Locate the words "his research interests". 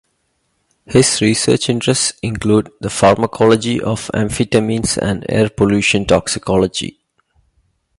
0.87-2.13